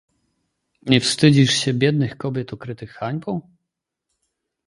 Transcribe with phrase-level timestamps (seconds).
[0.81, 3.41] "nie wstydzisz się biednych kobiet okrytych hańbą?..."